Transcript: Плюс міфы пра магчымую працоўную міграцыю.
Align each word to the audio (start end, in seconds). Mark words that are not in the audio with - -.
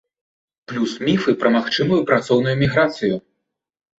Плюс 0.71 0.93
міфы 1.09 1.35
пра 1.43 1.51
магчымую 1.57 2.01
працоўную 2.11 2.55
міграцыю. 2.63 3.15